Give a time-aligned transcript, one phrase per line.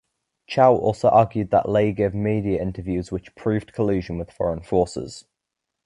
[0.47, 5.25] Chau also argued that Lai gave media interviews which "proved" collusion with foreign forces.